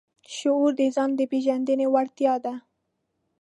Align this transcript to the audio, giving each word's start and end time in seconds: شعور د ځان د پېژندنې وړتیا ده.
شعور 0.35 0.71
د 0.79 0.81
ځان 0.95 1.09
د 1.19 1.21
پېژندنې 1.31 1.87
وړتیا 1.93 2.33
ده. 2.45 2.53